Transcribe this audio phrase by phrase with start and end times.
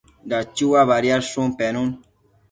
[0.31, 1.83] Dachua badiadshun pennu